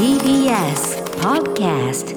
[0.00, 2.16] TBS Podcast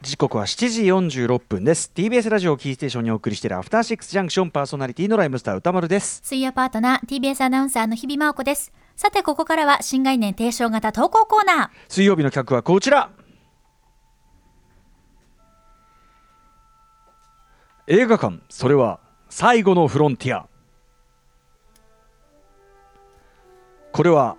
[0.00, 1.92] 時刻は7時46分です。
[1.94, 6.22] TBS ラジオをキーステーションにお送りしているアフターシックスジャンクションパーソナリティのライムスター歌丸です。
[6.24, 8.72] 水曜パートナー TBS アナウンサーの日々真央子です。
[8.96, 11.68] さてここからは新概念提唱型投稿コーナー。
[11.90, 13.10] 水曜日の企画はこちら。
[17.86, 18.98] 映画館それは
[19.28, 20.48] 最後のフロンティア。
[23.92, 24.38] これは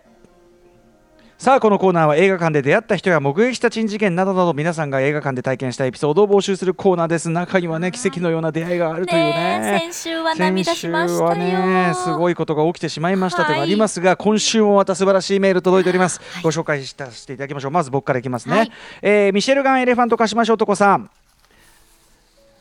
[1.41, 7.31] さあこのコーナーは映画館で出会った人や目撃した珍事件などなど皆さんが映画館で体験したエピソードを募集するコーナーです。
[7.31, 9.79] 中にはね奇跡のような出会いがあるというね。
[9.81, 17.71] 先週は涙しましたねすごいことが起きてしまいましたとありますが、今週もまた素晴らしいメール届いております、ご紹介したしていただきましょう。
[17.71, 21.09] まず僕からいきますね、はいえーミシェルガン・エレファントカシマシ男さん。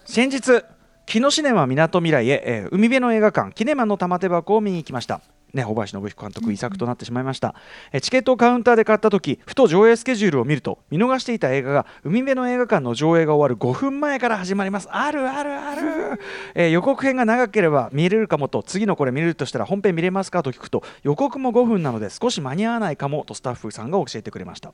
[0.07, 0.65] 先日
[1.05, 5.21] 木のシネマみなとみらいへ、えー海辺の映画館キネマの玉手箱を見に行きました
[5.55, 7.55] ね、小林信彦監督遺作となってしまいました、
[7.93, 14.89] えーチケットをカウンターで買った時ふと上映スケジュールを見ると見逃していた映画が海辺の映画館の上映が終わる5分前から始まります。
[14.91, 16.21] あるあるある、
[16.55, 24.73] えー予告編が長ければ見れるかもと次のこれ見れるとしたら本編見れますかと聞くと予告も5分なので少し間に合わないかもとスタッフさんが教えてくれました。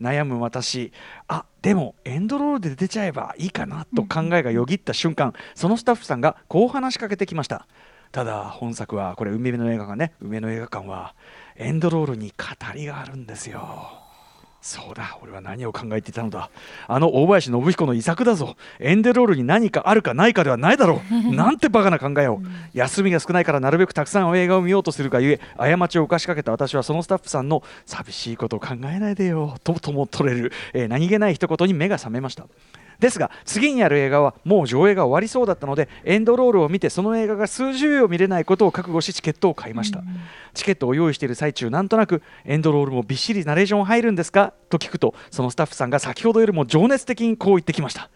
[0.00, 0.92] 悩む私
[1.28, 7.66] あでもエンドロールで出ちゃえばいいかなと考えがよぎった瞬間そのスタッフさんがこう話しかけてきました
[8.14, 10.12] ただ本作はこれ海辺の映画館ね。
[10.20, 11.16] 海辺の映画館は
[11.56, 13.88] エンドロールに語りがあるんですよ。
[14.60, 16.48] そうだ俺は何を考えていたのだ。
[16.86, 18.54] あの大林信彦の遺作だぞ。
[18.78, 21.14] エンデロールに何かあるかないかではないだろう。
[21.34, 22.40] なんてバカな考えを。
[22.72, 32.46] 休みが少ないからなるべくたくさん映画を見ようとするがゆえ過ちを犯しかけた私はそのスタッフさんの寂しいことを考えないでよととも取れる、えー何気ない一言に目が覚めました
[33.04, 40.02] ですが次にやる映画はもう上映が終わりそうだったのでエンドロールを見てその映画が数十秒見れないことを覚悟しチケットを買いました、
[40.54, 44.54] チケットを用意している最中なんとなくエンドロールもびっしりナレーション入るんですか？
[44.70, 48.08] と聞くとそのスタッフさんが先ほどよりも情熱的にこう言ってきました。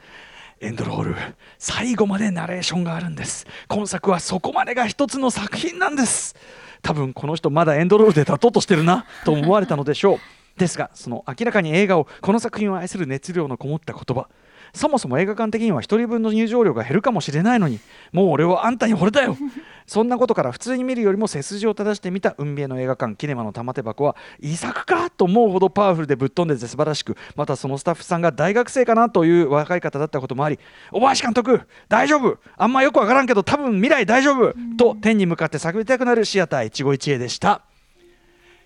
[0.60, 1.16] エンドロール
[1.58, 3.46] 最後までナレーションがあるんです。
[3.68, 6.34] 今作はそこまでが一つの作品なんです。
[6.80, 10.18] 多分この人まだエンドロールで立とうとしてるなと思われたのでしょう。
[10.58, 14.28] ですがその明らかに映画をこの作品を愛する熱量のこもった言葉
[14.72, 17.80] そもそも映画館的には1人分の入場料が減るかもしれないのに
[18.12, 19.36] もう俺はあんたに惚れたよ。
[19.86, 30.58] そんなことから普通に見るよりも背筋を正してみた運命の映画館キネマの玉手箱は遺作かと思うほどパワフルでぶっ飛んでて素晴らしくまたそのスタッフさんが大学生かなという若い方だったこともあり
[30.92, 32.38] 小林監督大丈夫。
[32.58, 34.54] あんまよくわからんけど多分未来大丈夫。
[34.76, 37.62] と天に向かって叫びたくなるシアター一期一会でした。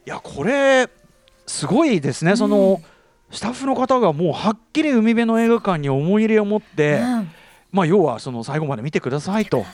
[0.05, 0.89] いやこれ
[1.47, 2.81] すごいですね、その
[3.33, 7.31] スタッフの方がもうはっきり海辺の映画館に思い入れを持って、うん。
[7.73, 9.65] まあ要はその最後まで見てくださいと。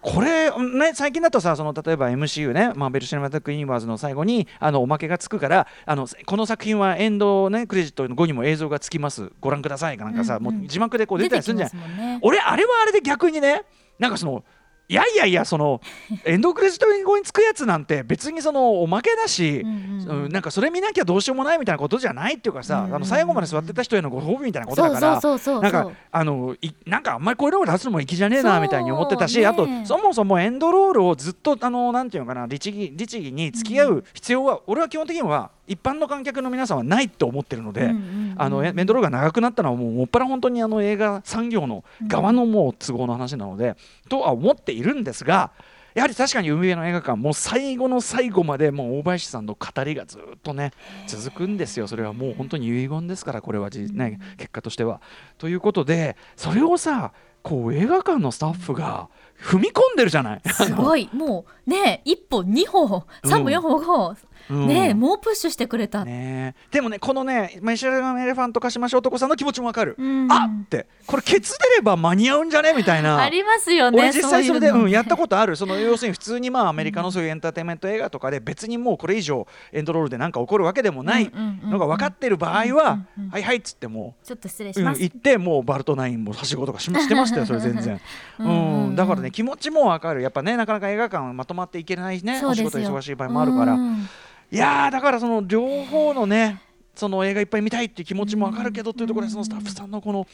[0.00, 9.32] これね最近だとさその例えば MCU ねマーベル・シネマティック・ユニバースの最後にあのおまけがつくからあのこの作品はエンドねクレジットの後にも映像がつきます。
[9.40, 11.58] ご覧くださいかなんかさ、うんうんもう字幕でこう出たりするん。
[11.58, 12.18] じゃないね。
[12.22, 13.62] 俺あれはあれで逆にね
[13.98, 14.44] なんかその
[14.94, 15.80] いやいやいやその
[16.24, 25.20] エンドクレジット後につくやつなんて別にそのおまけだし、うんうんうんうんなんかそれ見なきゃどうしようもないみたいなことじゃないっていうかさ、うんうんあの最後まで座ってた人へのご褒美みたいなことだから
[25.60, 29.46] なんかあのいなんかあんまりこういうのが立つのも粋じゃねえなみたいに思ってたし、ね。
[29.46, 43.76] あとそもそもエンドロールをずっとあのなんていうのかな律儀律儀に付き合う必要は、俺は基本的には一般の観客の皆さんはないと思ってるので、うんうんうんあのエンドロールが長くなったのはもうもっぱら本当にあの映画産業の側のもう都合の話なので、
[44.08, 45.52] とは思っているんですが
[45.94, 50.72] やはり確かに海辺の映画館もう最後の最後までもう大林さんの語りがずっとね
[51.06, 55.00] 続くんですよそれはもう本当に遺言ですからこれはじ、ね、結果としては。
[55.38, 59.08] ということでそれをさこう映画館のスタッフが
[59.38, 60.40] 踏み込んでるじゃない。
[60.48, 64.16] すごいもうね一歩二歩三歩四歩五歩うん
[64.50, 66.68] ねもうプッシュしてくれた、ねえ。
[66.70, 70.30] でもねこのねメシャルガン・エレファント化しましょう男さんの気持ちもわかる、うん。
[70.30, 70.86] あって。
[71.06, 73.18] これケツ出れば間に合うんじゃねみたいな。
[73.18, 75.56] ありますよね俺実際それでうん、やったことある。
[75.56, 88.00] その要するに普通にまあアメリカのそういうエンターテインメント映画とかで別にもうこれ以上エンドロールで何か起こるわけでもないうんうんうんのが分かってる場合はうんうんうんはいはいっつってもちょっと失礼う、うん、します、行ってもうバルトナインもはしごとかししてましたよそれ全然、
[88.38, 88.88] うんうんうん。
[88.88, 90.22] うん、だからね気持ちも分かる。
[90.22, 93.72] やっぱねなかなか映画館まとまっていけないねお仕事忙しい場合もあるから。
[93.74, 94.08] うん
[94.50, 96.60] いやだからその両方のね
[96.94, 100.26] その映画いっぱい見たいっていう気持ちも分かるけどというところでそのスタッフさんのこの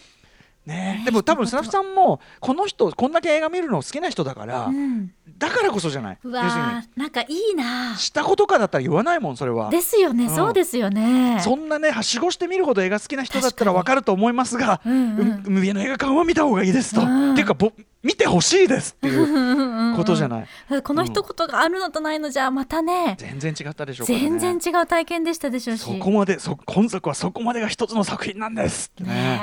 [0.66, 6.18] ね、でも多分スタッフさんもこの人こんだけ映画見るの好きな人だから、うん、だからこそじゃない？
[6.22, 7.92] う要するわーなんかいいな。
[7.92, 9.70] にしたことかだったら言わないもんそれは。
[9.70, 10.30] ですよね、うん。
[10.36, 11.40] そうですよね。
[11.40, 15.42] そんなねはしごして見るほど映画好きな人だったらわかると思いますが、うんうん。
[15.46, 17.00] 海辺の映画館は見た方がいいですと。
[17.00, 17.32] うん。
[17.32, 17.72] っていうかぼ
[18.02, 20.42] 見てほしいですっていうことじゃない。
[20.42, 24.38] いこの一言があるのとないのじゃまたね、全然違ったでしょうからね。
[24.38, 25.80] 全然違う体験でしたでしょうし。
[25.80, 29.10] そこまでそ今作はそこまでが一つの作品なんですってね。
[29.10, 29.40] ね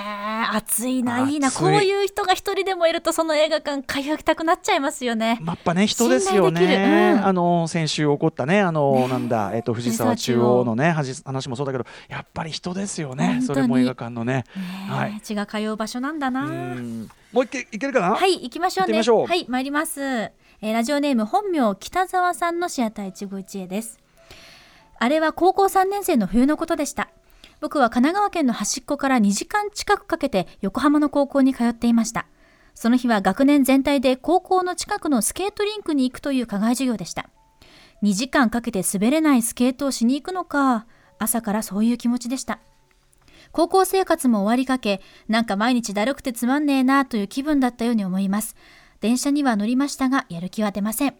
[0.53, 1.51] え熱いないいな。
[1.51, 5.39] こういう人が一人でもいるとその映画館通いたくなっちゃいますよね。
[5.45, 7.25] やっぱね人ですよね、うん。
[7.25, 9.07] あの先週起こったねあのね。
[9.07, 14.33] なんだえっと藤沢中央のね話もそうだけどやっぱり人ですよねそれも映画館のね。
[14.33, 14.43] ね
[14.89, 15.21] えはい。
[15.21, 16.41] 血が通う場所なんだうな。
[16.45, 17.09] ん。
[17.31, 18.15] もう一回いけるかな？
[18.15, 18.87] はい行きましょうね。
[18.87, 19.27] 行ってみましょう。
[19.27, 23.99] はい参ります、えーラジオネーム本名北沢さんのシアター一期一会です。
[24.99, 27.09] あれは高校3年生の冬のことでした。
[27.59, 32.27] 僕は神奈川県の端っこから2時間近くかけて横浜の高校に通っていました。
[32.75, 37.29] その日は学年全体で高校の近くのスケートリンクに行くという課外授業でした。
[38.03, 40.85] 2時間かけて滑れないスケートをしに行くのか、
[41.17, 42.59] 朝からそういう気持ちでした。
[43.51, 48.55] 高校生活も終わりかけ、なんか毎日だるくてつまんねえなという気分だったように思います。
[48.99, 51.15] 電車には乗りましたが、やる気は出ません。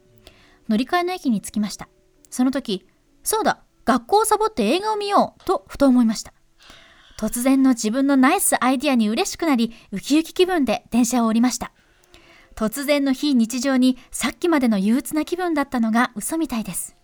[0.70, 1.88] 乗り換えの駅に着きました。
[2.30, 2.86] その時、
[3.24, 6.34] そうだ、学校をサボって映画を見ようとふと思いました。
[7.18, 11.72] 突然の自分のナイスアイディアに嬉しくなり、ウキウキ気分で電車を降りました。
[12.54, 16.98] 突然の非日常にさっきまでの憂鬱な気分だったのが嘘みたいです。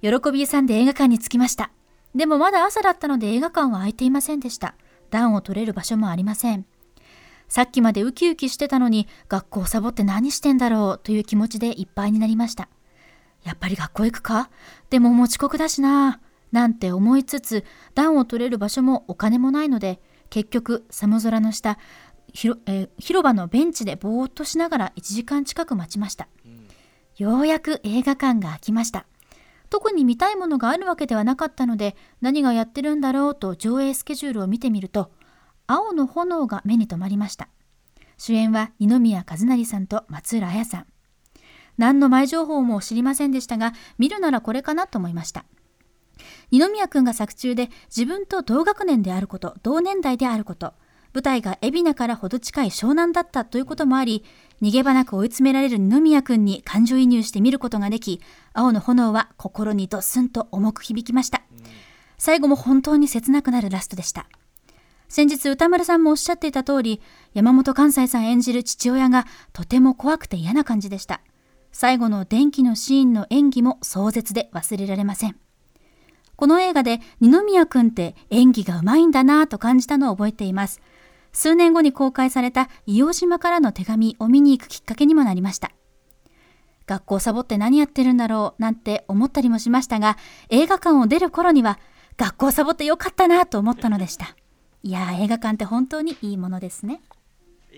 [0.00, 1.70] 喜びさんで映画館に着きました。
[2.14, 4.76] でもまだ朝だったので映画館は開いていませんでした。
[5.10, 6.64] 暖を取れる場所もありません。
[7.48, 12.70] さっきまでウキウキしてたのに学校をサボって何してんだろうという気持ちでいっぱいになりました。
[13.48, 14.50] やっぱり学校行くか？
[14.90, 16.20] でももう遅刻だしな。
[16.52, 17.64] なんて思いつつ
[17.94, 20.00] 暖を取れる場所もお金もないので
[20.30, 21.78] 結局寒空の下
[22.32, 26.28] ひろえー広場のベンチでぼーっとしながら1時間近く待ちました。
[27.16, 29.06] ようやく映画館が開きました。
[29.70, 35.10] 特に見たいものがあるわけではなかったので何がやってるんだろうと上映スケジュールを見てみると
[35.66, 37.50] 青の炎が目に留まりました
[38.16, 40.86] 主演は二宮和也さんと松浦綾さん
[41.78, 45.44] 何の前情報も知りませんでしたが見るならこれかなと思いました。
[46.50, 50.74] 二宮くんが作中で自分と同学年であること同年代であること
[51.14, 54.24] 舞台が海老名からほど近い湘南だったということもあり
[54.60, 58.20] 逃げ場なく追い詰められる二宮くんに感情移入して見ることができ
[58.52, 61.42] 青の炎は心にドスンと重く響きました。
[62.18, 64.26] 最後も本当に切なくなるラストでした。
[65.08, 67.00] 先日歌丸さんもおっしゃっていた通り
[67.32, 71.22] 山本関西さん演じる父親がとても怖くて嫌な感じでした。
[71.72, 75.36] 最後の電気のシーンの演技も壮絶で忘れられません。
[76.36, 80.80] この映画で二宮くんって演技がうまいんだなぁと感じたのを覚えています。
[81.32, 85.72] 数年後に公開された硫黄島からの手紙を見に行くきっかけにもなりました。
[86.86, 90.16] 学校サボって何やってるんだろうなんて思ったりもしましたが
[90.48, 91.78] 映画館を出る頃には
[92.16, 94.36] 学校サボってよかったなと思ったのでした。
[94.82, 97.02] いやー映画館って本当にいいものですね。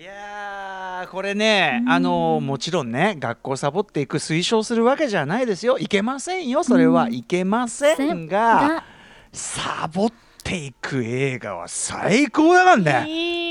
[0.01, 5.77] いやーこれね、あのもちろんね学校サボっていく推奨するわけじゃないですよ。
[5.77, 6.63] いけませんよ。
[6.63, 8.83] それは、いけませんが
[9.31, 10.13] サボっ
[10.43, 13.50] ていく映画は最高だからね。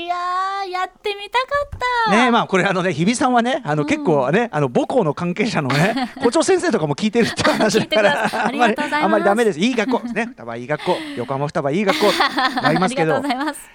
[0.81, 2.11] やってみたかった。
[2.11, 9.59] ねまあこれあのね日比さんはねあの、結構ねあの母校の関係者のね 校長先生とかも聞いてるって話だからあまりあんまりダメです。
[9.59, 9.99] いい学校。
[10.01, 10.97] ですね双葉いい学校。
[11.17, 12.07] 横浜双葉いい学校。
[12.63, 13.21] ありますけど。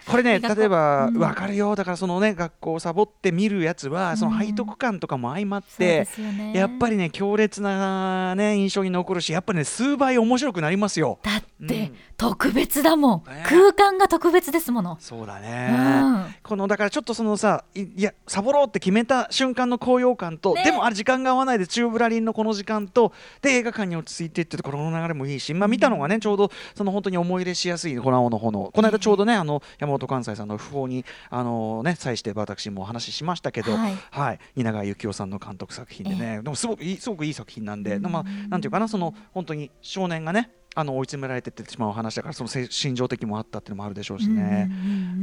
[0.06, 1.18] これね例えばうん。
[1.18, 1.74] 分かるよ。
[1.76, 6.52] だからそのね学校をサボって見るやつはその背徳感とかも相まってですよね。
[6.54, 11.18] やっぱりね強烈なね印象に残るしやっぱりね数倍面白くなりますよ。
[11.22, 11.94] だって、うん。
[12.16, 13.44] 特別だもん、ね。
[13.46, 14.96] 空間が特別ですもの。
[15.00, 16.34] そうだうね、ん。
[16.42, 20.64] このだからちょっとそのさいいやサボろうって決めた瞬間の高揚感と、ね。
[20.64, 33.96] でもあれ時間が合わないで中ぶらりんのこの時間とで映画館に落ち着いてってところの流れもいいし、まあ、見たのがねちょうどその本当に思い入れしやすい「ホラーの炎」この間ちょうどねあの山本関西さんの訃報にあのね際して私もお話ししましたけど、はい。
[34.10, 38.02] はい、蜷川幸雄さんの監督作品でね、でもすごくいいすごくいい作品なんで、うん。
[38.02, 44.70] まあ、なんていうかなその本当に少年がねあの追い詰められてってしまう話だからそのせ心情的もあったっていうのもあるでしょうしね。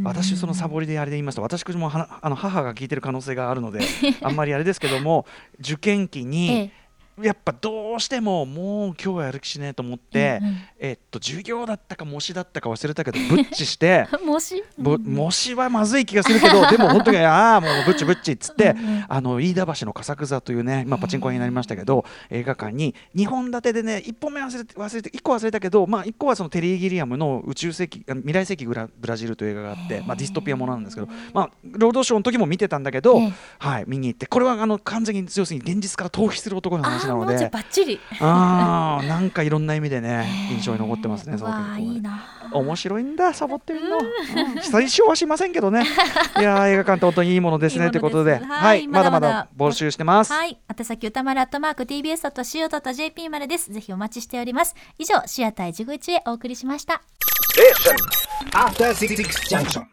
[0.03, 3.81] 私そのサボりであれで言いますと私もはあの母が聞いてる可能性があるので
[4.23, 5.27] あんまりあれですけども
[5.59, 6.71] 受験期えにえ
[7.21, 10.57] やっぱどうしてももう今日はやる気しねえと思って、うんうん。
[10.79, 19.05] えっと授業だったか模試だったか忘れたけどブッチして もしぼ模試はまずい気がするけど でも本当にああもうブッチブッチっつってうんうん。
[19.07, 33.33] あの飯田橋の笠草というね今パチンコ屋になりましたけど映画館に2本立てでね1本目忘れて忘れて1個忘れたけどまあ1個はそのテリー・ギリアムの宇宙世紀あ未来世紀ブラブラジルという映画があってまあディストピアものなんですけどまあ労働省の時も見てたんだけどええ。
[33.59, 44.03] はい見に行ってこれはあの完全に要するに現実から逃避する男のあ話なのであバッチリあーなんかいろんな意味でね 印象に残ってますねその結構ねいいな面白いんだサボってみるの、うん
[44.61, 45.83] 最初はしませんけどね
[46.39, 50.59] いやー映画館って本当にいいものですねということでははいいまだままだ募集してます、はい。
[50.69, 53.71] 宛先歌丸アットマーク tbs.co.jp までです。
[53.71, 54.75] ぜひお待ちしております。
[54.97, 57.01] 以上、シアター一期一へお送りしました。
[58.53, 59.15] After Six
[59.49, 59.81] Junction.